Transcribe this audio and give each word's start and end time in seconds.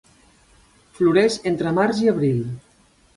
Floreix 0.99 1.37
entre 1.51 1.73
març 1.81 2.01
i 2.07 2.09
abril. 2.13 2.41